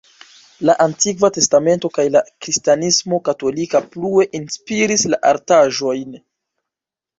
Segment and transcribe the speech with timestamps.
[0.69, 6.21] La Antikva Testamento kaj la kristanismo katolika plue inspiris la artaĵojn.